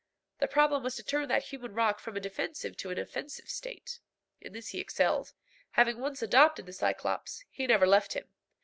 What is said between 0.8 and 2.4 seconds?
was to turn that human rock from a